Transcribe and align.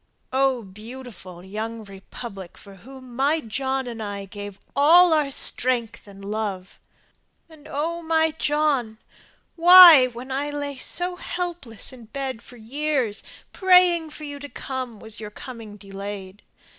O 0.33 0.63
beautiful 0.63 1.45
young 1.45 1.83
republic 1.83 2.57
for 2.57 2.77
whom 2.77 3.15
my 3.15 3.39
John 3.39 3.85
and 3.85 4.01
I 4.01 4.25
Gave 4.25 4.59
all 4.75 5.13
of 5.13 5.13
our 5.25 5.29
strength 5.29 6.07
and 6.07 6.25
love! 6.25 6.79
And 7.47 7.67
O 7.69 8.01
my 8.01 8.31
John! 8.31 8.97
Why, 9.55 10.07
when 10.07 10.31
I 10.31 10.49
lay 10.49 10.77
so 10.77 11.17
helpless 11.17 11.93
in 11.93 12.05
bed 12.05 12.41
for 12.41 12.57
years, 12.57 13.21
Praying 13.53 14.09
for 14.09 14.23
you 14.23 14.39
to 14.39 14.49
come, 14.49 14.99
was 14.99 15.19
your 15.19 15.29
coming 15.29 15.77
delayed? 15.77 16.41